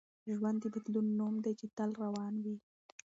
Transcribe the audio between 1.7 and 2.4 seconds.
تل روان